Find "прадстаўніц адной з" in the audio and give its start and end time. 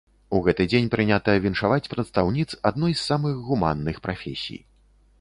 1.93-3.05